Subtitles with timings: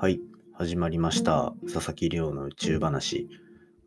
[0.00, 0.20] はい、
[0.52, 1.54] 始まりました。
[1.64, 3.28] 佐々木亮の宇宙話。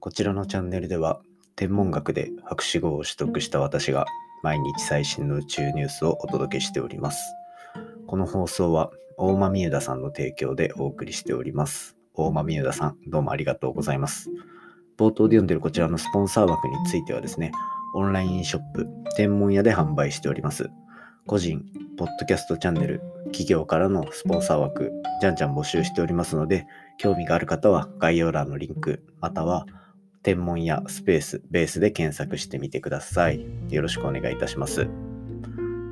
[0.02, 1.22] こちらのチャンネルでは、
[1.56, 4.06] 天文学で博士号を取得した私が、
[4.44, 7.34] 毎日最新の宇宙ニュースをお届けしております。
[8.08, 11.96] この放送は、大間美宇田さんの提供でお送りしております。
[12.14, 14.30] 大間美宇田さん、どうもありがとうございます。
[14.98, 17.54] 冒頭で読んでるこちらのスポンサー枠についてはですね、
[17.96, 18.86] オンラインショップ、
[19.16, 20.70] 天文屋で販売しております。
[21.32, 21.64] 個人、
[21.96, 24.92] ポッドキャストチャンネル、企業からのスポンサー枠、
[25.22, 26.68] じゃんじゃん募集しておりますので、
[26.98, 29.66] 興味がある方は概要欄のリンク、または
[30.24, 33.46] 天文やスペース、ベースで検索してみてください。
[33.70, 34.90] よろしくお願いいたします。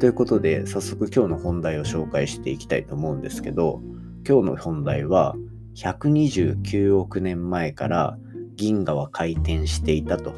[0.02, 3.82] ということで、早速今日の本題を紹介していきたいと思うんですけど、
[4.28, 5.38] 今日の本題は、
[5.78, 8.18] 129億年前から
[8.58, 10.34] 銀河は回転していたと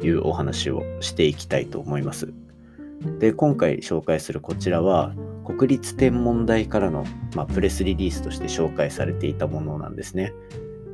[0.00, 2.32] いうお話をしていきたいと思います。
[3.18, 5.14] で、今回紹介するこちらは、
[5.44, 10.32] 国立天文台からの、まあ、プレスリリースとして紹介されていたものなんですね。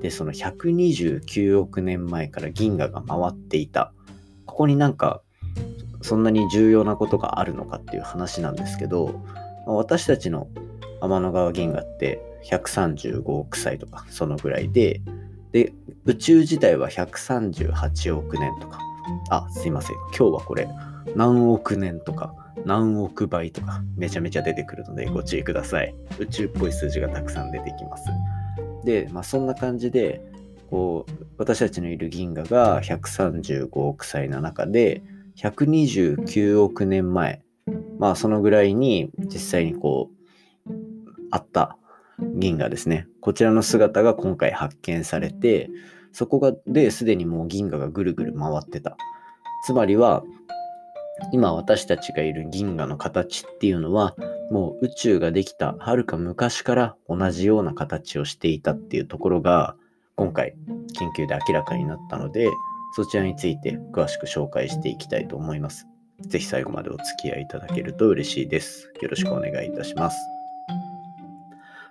[0.03, 3.93] で、その129億年前から銀河が回っていた。
[4.47, 5.23] ここになんか、
[6.03, 9.21] そんなに重要なことがあるのかっていう話なんですけど、
[9.67, 10.49] ま私たちの
[11.01, 15.01] 天の川銀河って135億歳とか、そのぐらいで、
[15.53, 15.73] で、
[16.05, 18.79] 宇宙自体は138億年とか。
[19.31, 19.97] あ、すいません。
[20.17, 20.69] 今日はこれ、
[21.17, 25.95] 何億年とか何億倍とかめちゃめちゃ出てくるのでご注意ください。
[26.19, 28.05] 宇宙っぽい数字がたくさん出てきます。
[28.85, 30.21] で、まあそんな感じで、
[30.71, 35.03] こう、私たちのいる銀河が135億歳の中で、
[35.37, 37.43] 129億年前、
[37.99, 40.11] まあそのぐらいに実際にこ
[40.67, 40.73] う、
[41.31, 41.77] あった
[42.35, 43.07] 銀河ですね。
[43.21, 45.71] こちらの姿が今回発見されて、
[46.13, 48.97] そこがですでにもう銀河がぐるぐる回ってた。
[49.65, 50.25] つまりは、
[51.31, 54.15] 今私たちがいる銀河の形っていうのは
[54.51, 59.77] もう宇宙ができたはるか昔から同じような形をしていたっていうところが
[60.17, 60.55] 今回
[60.99, 62.51] 研究で明らかになったので
[62.95, 65.87] そちらについて詳しく紹介していきたいと思います。
[66.21, 68.93] ぜひ最後までお付き合いいただけると嬉しいです。
[69.01, 70.19] よろしくお願いいたします。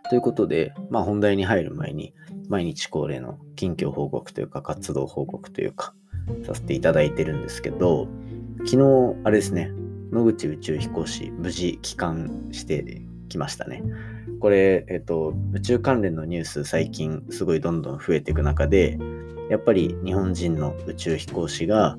[0.10, 2.14] ということで、まあ、本題に入る前に
[2.50, 5.94] 毎日恒例の近況報告というか活動報告というか
[6.46, 8.08] させていただいてるんですけど
[8.64, 9.72] 昨日、あれですね、
[10.12, 13.84] 野口宇宙飛行士、無事帰還してきましたね。
[14.40, 19.00] これ、えっと、宇宙関連のニュース、最近すごいどんどん増えていく中で、
[19.50, 21.98] やっぱり日本人の宇宙飛行士が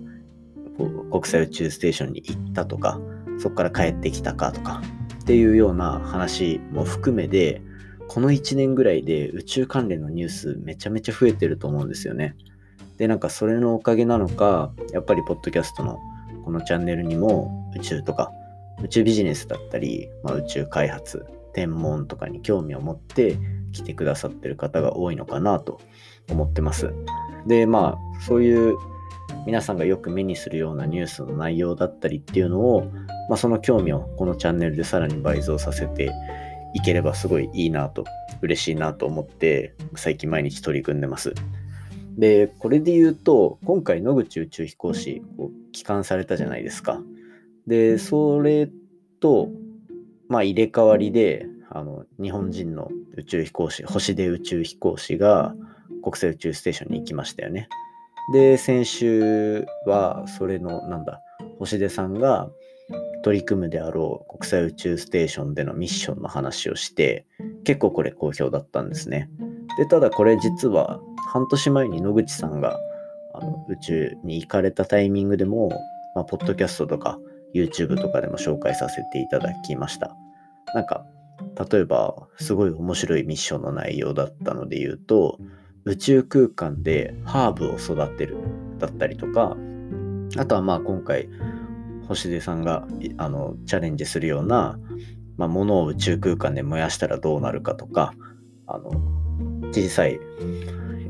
[1.10, 3.00] 国際宇宙ステーションに行ったとか、
[3.38, 4.82] そこから帰ってきたかとか、
[5.20, 7.60] っていうような話も含めで、
[8.06, 12.36] この1年ぐらいで宇宙関連のニュースめちゃめちゃ増えてると思うんですよね。
[12.98, 15.98] で、なんかそれのおかげなのか、やっぱりポッドキャストの
[16.44, 18.32] このチャンネルにも宇宙とか
[18.82, 23.38] 宇宙ビジネスだったり、まあ、宇宙開発天文とかに興味を持って
[23.72, 25.80] 来てくださってる方が多いのかなと
[26.30, 26.92] 思ってます。
[27.46, 28.76] でまあそういう
[29.46, 32.84] 皆さんがよく目にするようなニュースの内容だったりっていうのを、
[33.28, 36.12] まあ、その興味をこのチャンネルでさらに倍増させて
[36.74, 38.04] いければすごいいいなと
[38.40, 41.34] 嬉しいなと思って最近毎日取り組んでます。
[42.16, 45.22] で、これで言うと、今回野口宇宙飛行士、
[45.72, 47.00] 帰還されたじゃないですか。
[47.66, 48.68] で、それ
[49.20, 49.48] と、
[50.28, 55.54] まあ入れ替わりで、あの、日本人の宇宙飛行士、星出宇宙飛行士が
[56.02, 57.68] 国際宇宙ステーションに行きましたよね。
[58.32, 61.20] で、先週は、それの、なんだ、
[61.58, 62.50] 星出さんが
[63.22, 67.26] 取り組むであろう国際宇宙ステーションでのミッションの話をして、
[67.64, 69.30] 結構これ好評だったんですね。
[69.78, 72.78] で、ただこれ実は半年前に野口さんが
[73.68, 75.70] 宇宙に行かれたタイミングでも、
[76.14, 77.18] まあ、ポッドキャストとか
[77.54, 80.16] YouTube とかでも紹介させていただきました。
[80.74, 81.04] なんか、
[81.70, 85.38] 例えばすごい面白いミッションの内容だったので言うと、
[85.84, 88.36] 宇宙空間でハーブを育てる
[88.78, 89.56] だったりとか、
[90.38, 91.28] あとはまあ今回、
[92.08, 92.86] 星出さんが
[93.18, 94.78] あのチャレンジするような、
[95.36, 98.14] まあ、ものを宇宙空間で燃やしたらどうなるかとか、
[98.66, 98.90] あの
[99.72, 100.18] 小さい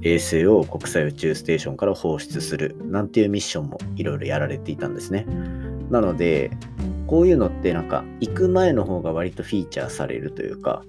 [0.02, 5.26] 衛星を国際宇宙ステーションから放出するなんていうミッションもいろいろやられていたんですね。
[5.90, 6.50] なので、
[7.06, 10.82] こういうのってなんか行く前の方が割とフィーチャーされるというか、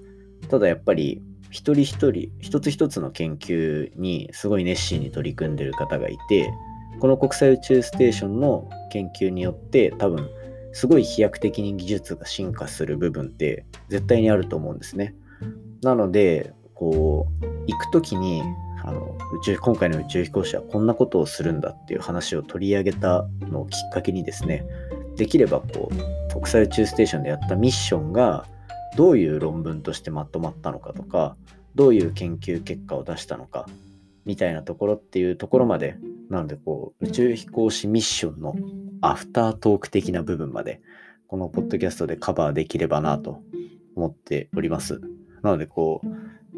[0.48, 6.52] ただやっぱり一人一人、一つ一つの研究にすごい熱心に取り組んでる方がいて、
[6.98, 10.28] この国際宇宙ステーションの研究によって多分
[10.72, 15.14] すごい飛躍的に技術が進化する部分って絶対にあると思うんですね。
[15.82, 18.42] なので、こう、行く時に
[18.86, 24.64] あの宇宙今回の宇宙飛行士はこんなことをするんだっていう話を取り上げたのをきっかけにですね
[25.16, 28.46] できればこう国際宇宙ステーションでやったミッションが
[28.96, 31.36] どういう論文としてまとまったのかとか
[31.74, 33.66] どういう研究結果を出したのか
[34.26, 35.96] みたいなところっていうところまで
[36.28, 38.54] なのでこう宇宙飛行士ミッションの
[39.00, 40.82] アフタートーク的な部分まで
[41.26, 43.42] このポッドキャストでカバーできればなと
[43.96, 45.00] 思っております。
[45.42, 46.08] なのでこう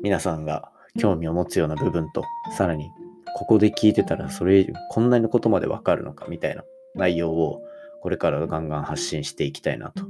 [0.00, 2.24] 皆さんが興味を持つような部分と
[2.56, 2.90] さらに
[3.36, 6.64] ここで聞いてたらそれこんなにことまでわかるのかみたいな
[6.94, 7.62] 内容を
[8.00, 10.04] これからガンガン発信していきたいなと。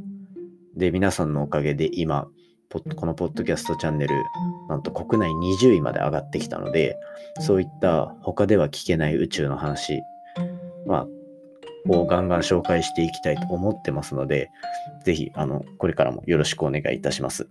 [0.76, 2.28] で皆さんのおかげで今
[2.96, 4.14] このポッドキャストチャンネル
[4.68, 6.96] なんと国内20位まで上がってきたので
[7.40, 10.02] そういった他では聞けない宇宙の話
[10.84, 11.06] まあ
[11.88, 14.50] をガンガン紹介していきたいと思ってますので、
[15.04, 17.48] ぜひ、あの、これからもよろしくお願いいたします。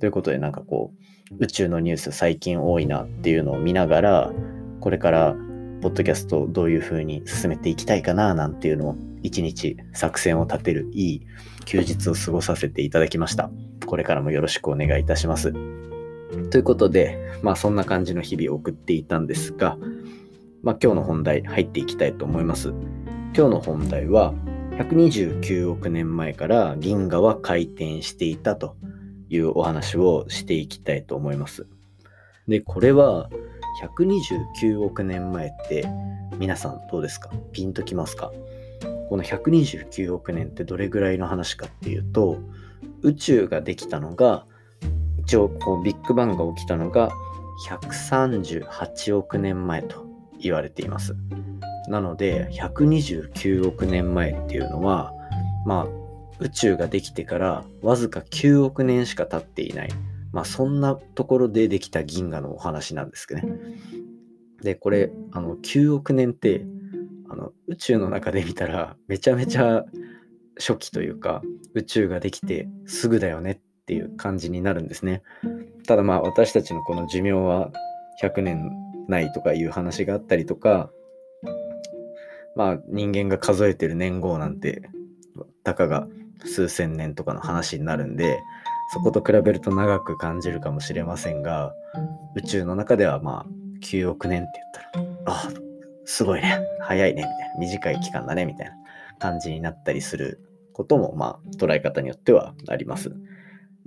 [0.00, 0.92] ということで、なんかこ
[1.30, 4.32] う、宇宙のニュース最近多いなっていうのを見ながら、
[4.80, 5.34] これから、
[5.80, 11.26] ポッドキャストをどういう風に進めていきたいかな、なんていうのを、一日作戦を立てるいい
[11.64, 13.50] 休日を過ごさせていただきました。
[13.86, 15.52] これからもよろしくお願いいたします。
[16.50, 19.76] ということで、まあそんな感じの日々を送っていたんですが、
[20.62, 22.70] まあ今日の本題入っていきたいと思います。
[23.34, 24.34] 今日の本題は
[24.78, 28.76] 129億年前から銀河は回転していたと
[29.32, 31.66] いうお話をしていきたいと思います。
[32.46, 33.30] で、これは
[33.82, 35.88] 129億年前って
[36.38, 37.30] 皆さんどうですか？
[37.52, 38.30] ピンときますか？
[39.08, 42.38] この129億年ってどれぐらいの話かっていうと
[43.02, 44.44] 宇宙ができたのが
[45.20, 47.10] 一応こうビッグバンが起きたのが
[47.68, 50.06] 138億年前と
[50.40, 51.14] 言われています。
[51.88, 55.12] なので129億年前っていうのは
[55.64, 56.01] まあ
[56.42, 59.88] 宇宙ができてからわずか9億年しか経っていない
[60.32, 63.54] まあそんなところでできた銀河のお話なんですけどね。
[64.62, 66.64] でこれあの9億年って
[67.28, 69.84] あの宇宙の中で見たらめちゃめちゃ
[70.56, 71.42] 初期というか
[71.74, 75.22] 宇宙ができてすぐだよねっていう感じになるんですね。
[75.86, 77.70] ただまあ私たちのこの寿命は
[78.22, 78.70] 100年
[79.08, 80.90] ないとかいう話があったりとか
[82.56, 84.88] まあ人間が数えてる年号なんて
[85.64, 86.06] たかが
[86.46, 88.40] 数千年とかの話になるんで
[88.92, 91.72] そこと比べると長く感じるかもしれませんが
[92.36, 93.46] 宇宙の中ではまあ
[93.82, 94.52] 9億年って
[94.94, 95.72] 言ったらあ
[96.04, 96.58] すごいね。
[96.80, 97.22] 早いね。
[97.22, 97.58] みたいな。
[97.58, 98.44] 短い期間だね。
[98.44, 98.74] みたいな
[99.18, 100.40] 感じになったりする
[100.72, 103.12] こともまあ捉え方によってはあります。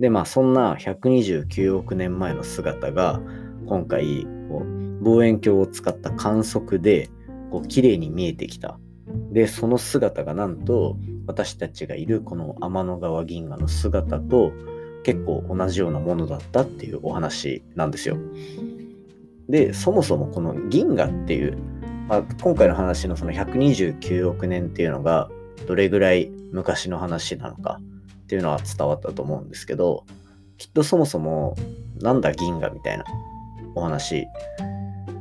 [0.00, 3.20] でまあそんな129億年前の姿が
[3.66, 4.64] 今回こう
[5.04, 7.10] 望遠鏡を使った観測で
[7.50, 8.78] こう綺麗に見えてきた。
[9.32, 14.52] で、その姿がなんと私たちがいるこの天の川銀河の姿と
[15.04, 18.16] 結構同じようなものだったっていうお話なんですよ。
[19.48, 21.56] で、そもそもこの銀河っていう、
[22.08, 25.28] まあ、今回の話のその129億年っていうのが
[25.66, 27.80] どれぐらい昔の話なのか
[28.24, 30.04] っていうのは伝わったと思うんですけど、
[30.58, 31.54] きっとそもそも
[32.00, 33.04] なんだ銀河みたいな
[33.74, 34.26] お話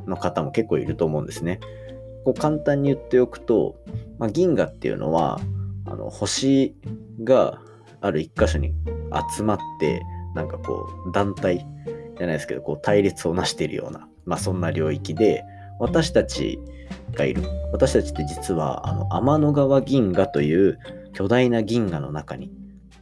[0.07, 1.59] の方も結構いると思うんですね。
[2.25, 3.75] こう簡単に言っておくと、
[4.17, 5.39] まあ、銀河っていうのは
[5.85, 6.75] あの星
[7.23, 7.61] が
[8.01, 8.73] ある一箇所に
[9.35, 10.01] 集まって
[10.33, 11.59] なんかこう団体
[12.17, 15.43] じゃないですけどこう対立をなしているような、まあ、そんな領域で
[15.79, 16.59] 私たち
[17.13, 20.79] がいる私たちって実はあの天の川銀河という
[21.13, 22.51] 巨大な銀河の中に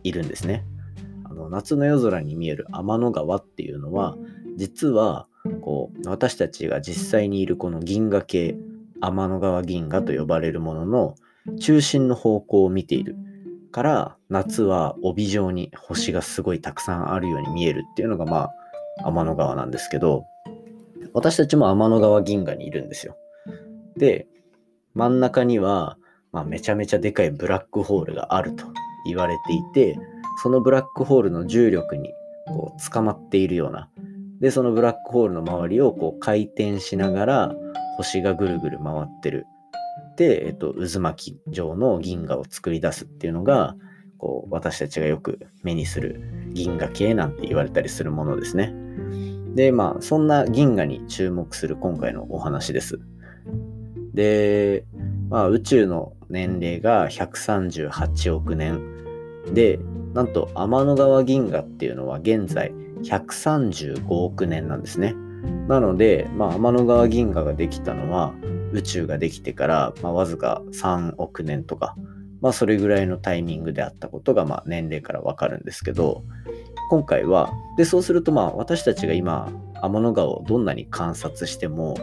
[0.04, 0.66] いるんですね。
[1.24, 4.16] あの夏の夜空に見える天の川っていうのは
[4.58, 5.28] 実は
[5.62, 8.56] こう私たちが実際にいるこの銀河系
[9.06, 11.16] 天の川銀河と呼ばれるものの
[11.60, 13.16] 中心の方向を見ている。
[13.74, 18.50] から夏は帯状に星がすごいたくさんあるように見えるっていうのがま
[19.04, 20.26] あ天の川なんですけど
[21.12, 23.18] 私たちも天の川銀河にいるんですよ。
[23.98, 24.28] で
[24.94, 25.98] 真ん中には、
[26.32, 28.66] まあ、めちゃめちゃでかいブラックホールがあると
[29.08, 29.98] 言われていて
[30.42, 32.12] そのブラックホールの重力に
[32.48, 33.90] こう捕まっているような。
[34.40, 37.56] でそのブラックホールの周りをこう回転しながら
[37.98, 39.46] 星がぐるぐる回ってる。
[40.16, 43.76] で、えっと、渦巻き状の銀河を作り出すっていうのが、
[44.18, 46.22] こう、私たちがよく目にする
[46.54, 48.74] 銀河系なんて言われたりするものですね。
[49.56, 53.00] で、まあ、そんな銀河に注目する今回のお話です。
[54.14, 54.86] で、
[55.30, 58.82] まあ、宇宙の年齢が138億年。
[59.54, 59.80] で、
[60.14, 62.72] なんと天の川銀河っていうのは現在
[63.04, 65.16] 135億年なんですね。
[65.68, 68.34] なので、まあ、天の川銀河ができたのは
[68.72, 71.96] 宇宙ができてから、まあ、わずか3億年とか、
[72.42, 76.24] まあ、それぐらいのタイミングであったことが、まあ、年齢からわかるんですけど
[76.90, 81.96] 今回はでそうするとまあ私たちが今天の川をどんなに観察しても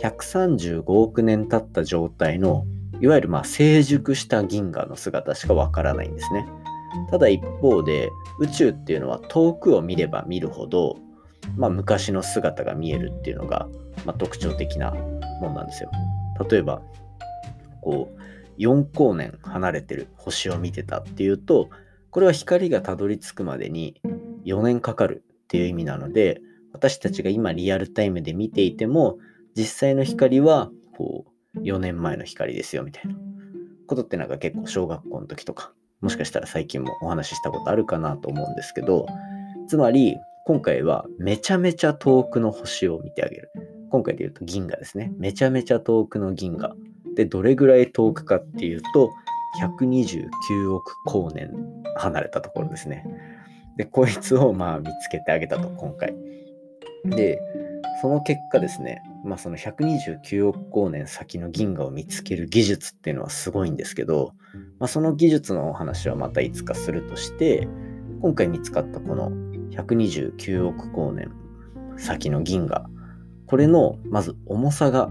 [0.00, 2.64] 135億年経った状態の
[3.00, 6.46] いわゆるまあ成熟した銀河の姿しかわからないんですね。
[7.10, 10.96] ただ一方で宇宙っていうのは遠くを見れば見るほど
[11.56, 13.68] まあ、昔の姿が見えるっていうのが、
[14.04, 14.92] まあ、特徴的な
[15.40, 15.90] もんなんですよ。
[16.50, 16.82] 例えば
[17.80, 18.20] こう
[18.60, 21.70] 4光年離れてる星を見てたっていうと
[22.10, 24.00] これは光がたどり着くまでに
[24.44, 26.40] 4年かかるっていう意味なので
[26.72, 29.18] 私たちが今リアルタイムで見ていても
[29.56, 33.14] 実際の光はこう4年前の光ですよみたいな
[33.86, 39.06] ことってなんか結構小学校の時とかもしかしたら最近もお話ししたことあるかなと思うんですけど
[39.68, 40.16] つまり
[40.46, 43.50] 今回はめちゃめちゃ遠くの星を見てあげる。
[43.90, 45.12] 今回で言うと銀河ですね。
[45.18, 46.74] めちゃめちゃ遠くの銀河。
[47.14, 49.10] でどれぐらい遠くかっていうと
[49.60, 51.52] 129億光年
[51.96, 53.04] 離れたところですね。
[53.76, 56.14] でこいつをまあ見つけてあげたと今回。
[57.04, 57.40] で
[58.00, 64.32] その結果ですねまあ、その129億光年先の銀河を見つける技術っていうのはすごいんですけど、
[64.78, 67.68] まあ、その技術のお話はまたいつかするとして
[68.22, 69.30] 今回見つかったこの
[69.70, 71.32] 129億光年
[71.96, 72.88] 先の銀河
[73.46, 75.10] これのまず重さが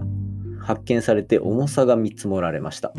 [0.60, 2.92] 発見されて重さが見積もられました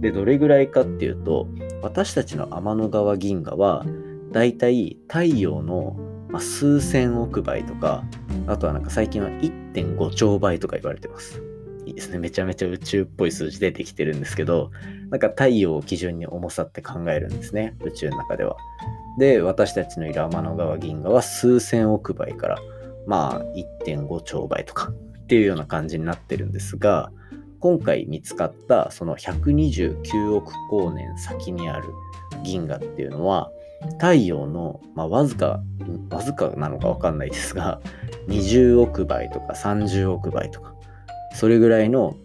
[0.00, 1.48] でどれぐらいかっていうと
[1.82, 3.84] 私たちの天の川銀河は
[4.36, 5.96] だいたい太陽の、
[6.38, 8.04] 数千億倍とか、
[8.46, 11.42] あとはなんか最近は1.5兆倍とか言われてます。
[11.86, 12.18] いいですね。
[12.18, 14.70] めちゃめちゃ宇宙っぽい数字出てきてるんですけど、
[15.08, 17.74] なんか太陽を基準に重さって考えるんですね。
[17.82, 18.56] 宇宙の中では。
[19.18, 22.58] で、私たちのいる天の川銀河は数千億倍から、
[23.06, 23.44] まあ
[23.84, 27.10] 1.5兆倍とかっていうような感じになってるんですが、
[27.60, 31.88] 今回見つかったその129億光年先にある
[32.44, 33.50] 銀河っていうのは、
[33.98, 35.60] 太陽の、まあ、わずか、
[36.10, 37.80] わずかなのかわかんないですが、
[38.28, 40.74] 20億倍とか30億倍とか、
[41.34, 42.16] それぐらいの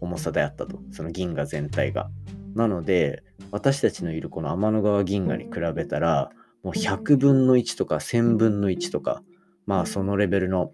[0.00, 2.10] 重さであったと、その銀河全体が。
[2.54, 6.30] なので、私たちのいるこの天の川銀河に比べたら、
[6.62, 9.22] もう100分の1とか1000分の1とか、
[9.66, 10.72] まあそのレベルの、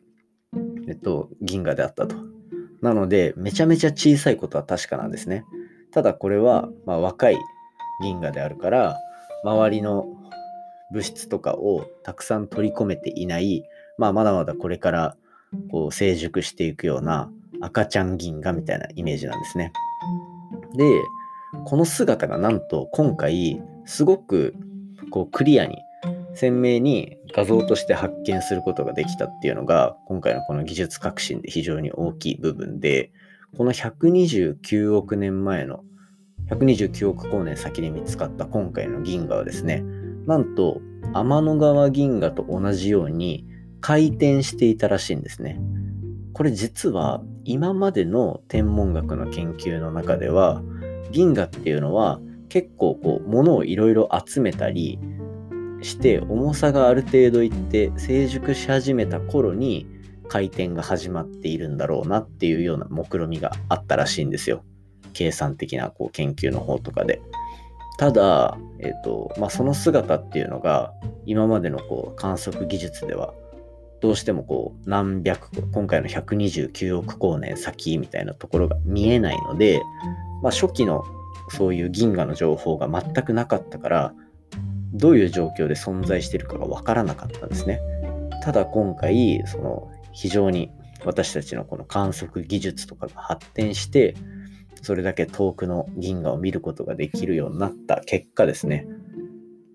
[0.88, 2.16] えっと、銀河であったと。
[2.82, 5.44] なので、めちゃめちゃ小さいことは確かなんですね。
[5.92, 7.38] ただこれは、まあ、若い
[8.02, 8.96] 銀河であるから、
[9.44, 10.06] 周りの
[10.92, 13.64] 物質とかをたくさん取り込めていない、
[13.98, 15.16] まあ、まだまだこれから
[15.70, 19.72] こう成熟していくような赤ちゃん銀河みたいなイメージなんですね。
[20.76, 20.84] で、
[21.64, 24.54] この姿がなんと今回すごく
[25.10, 25.78] こうクリアに
[26.34, 33.10] 鮮明に画像として発見することができたっていうのが今回のこの技術革新で非常に大きい部分で
[33.56, 35.82] この129億年前の
[36.50, 39.82] 129億光年先に見つかった今回の銀河はですね
[40.26, 40.80] なんと
[41.14, 43.46] 天の川銀河と同じように
[43.80, 45.60] 回転していたらしいんですね。
[46.32, 50.62] これ実は今までの天文学の研究の中では
[51.10, 54.98] 銀河っていうのは結構こう物をいろいろ集めたり
[55.82, 59.86] して重さがある程度いって成熟し始めた頃に
[60.28, 64.64] 回転が始まっているんだろうなっていうような目論見みがあったらしいんですよ。
[65.12, 67.20] 計算的なこう研究の方とかで。
[67.98, 70.92] ただ、えーとまあ、その姿っていうのが
[71.24, 73.32] 今までのこう観測技術では
[74.02, 79.80] どうしてもこう何百今回の129億光年先みたいなところが見えないので、
[80.42, 81.04] まあ、初期の
[81.50, 84.14] そういう銀河の情報が全くなかったから
[84.92, 87.80] どういう状況で存在してるかが分からなかったんですね。
[88.42, 90.70] ただ今回その非常に
[91.04, 94.14] 私たちのこの観測技術とかが発展して
[94.82, 98.86] それだけ遠くの銀河を見ることができるようになった結果ですね、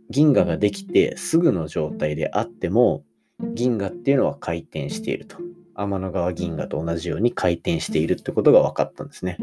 [0.10, 3.04] 銀河ができてすぐの状態であっても、
[3.54, 5.38] 銀河っていうのは回転していると。
[5.74, 9.38] 天の川銀河と同じように回転しているってことが分かったんですね。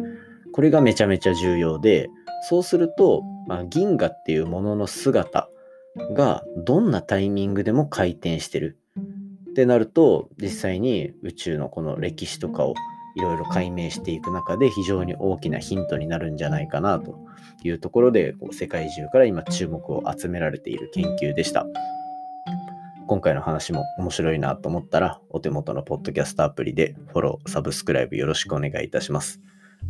[0.52, 2.08] これがめちゃめちゃ重要で、
[2.48, 5.48] そうすると、まあ、銀河っていうものの姿
[6.14, 8.78] がどんなタイミングでも回転してる
[9.50, 12.74] ってなると、実際に宇宙のこの歴史とかを
[13.16, 17.18] いろいろ解明していく中で非常に大きなヒントになるんじゃないかなと
[17.64, 21.66] いうところでこう世界中から今注目を集められている研究でした。
[23.08, 29.40] 今回の話も面白いなと思ったらお手元のポッドキャストアプリでフォロー、サブスクライブよろしくお願いいたします。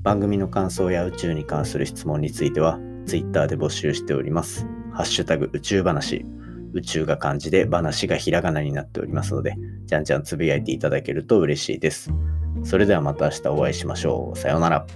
[0.03, 4.67] 番組の感想や宇宙に関する質問については Twitter で募集しております。
[4.93, 6.25] ハッシュタグ宇宙話。
[6.75, 12.11] 宇宙が漢字で話がひらがなになっておりますので、じゃんじゃんつぶやいていただけると嬉しいです。
[12.65, 14.39] それではまた明日お会いしましょう。
[14.39, 14.87] さようなら。